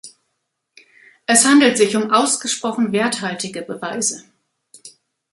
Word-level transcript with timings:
Es 1.27 1.45
handelt 1.45 1.77
sich 1.77 1.95
um 1.95 2.09
ausgesprochen 2.09 2.91
werthaltige 2.91 3.61
Beweise. 3.61 4.23